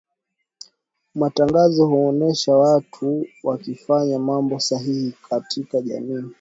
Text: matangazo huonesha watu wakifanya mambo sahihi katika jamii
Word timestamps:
matangazo 1.15 1.85
huonesha 1.87 2.53
watu 2.55 3.25
wakifanya 3.43 4.19
mambo 4.19 4.59
sahihi 4.59 5.13
katika 5.29 5.81
jamii 5.81 6.23